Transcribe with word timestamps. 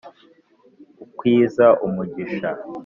Ukwiza 1.03 1.65
umugisha. 1.85 2.49